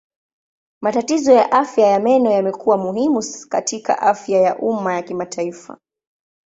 [0.81, 5.77] Matatizo ya afya ya meno yamekuwa muhimu katika afya ya umma ya kimataifa.